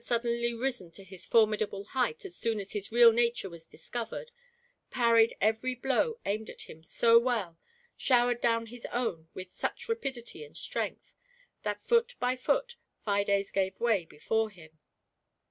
suddenly 0.03 0.51
risen 0.51 0.89
to 0.89 1.03
his 1.03 1.27
formidable 1.27 1.83
height 1.83 2.25
as 2.25 2.35
soon 2.35 2.59
as 2.59 2.71
his 2.71 2.91
real 2.91 3.11
nature 3.11 3.51
was 3.51 3.67
discovered, 3.67 4.31
parried 4.89 5.35
every 5.39 5.75
blow 5.75 6.17
aimed 6.25 6.49
at 6.49 6.63
him 6.63 6.81
so 6.83 7.19
well, 7.19 7.59
showered 7.95 8.41
down 8.41 8.65
his 8.65 8.87
own 8.87 9.29
with 9.35 9.51
such 9.51 9.87
rapidity 9.87 10.43
and 10.43 10.57
strength, 10.57 11.13
that 11.61 11.79
foot 11.79 12.15
by 12.19 12.35
foot 12.35 12.77
Fides 13.05 13.51
gave 13.51 13.79
way 13.79 14.03
before 14.05 14.49
him 14.49 14.79